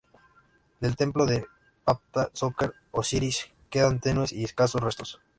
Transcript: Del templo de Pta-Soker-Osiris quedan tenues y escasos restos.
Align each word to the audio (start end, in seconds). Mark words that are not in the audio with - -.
Del 0.79 0.95
templo 0.95 1.27
de 1.27 1.45
Pta-Soker-Osiris 1.85 3.51
quedan 3.69 3.99
tenues 3.99 4.33
y 4.33 4.43
escasos 4.43 4.81
restos. 4.81 5.21